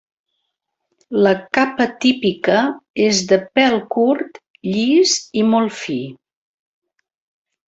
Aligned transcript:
La 1.25 1.33
capa 1.57 1.85
típica 2.05 2.55
és 3.09 3.19
de 3.33 3.39
pèl 3.59 3.77
curt, 3.97 4.41
llis 4.71 5.15
i 5.43 5.45
molt 5.53 5.77
fi. 5.83 6.01